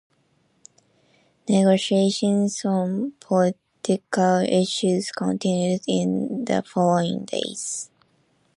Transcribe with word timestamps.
Negotiations 1.47 2.65
on 2.65 3.13
political 3.19 4.39
issues 4.49 5.11
continued 5.11 5.81
in 5.87 6.43
the 6.45 6.63
following 6.63 7.23
days. 7.25 7.91